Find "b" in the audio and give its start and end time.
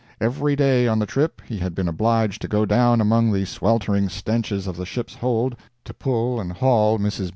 7.27-7.29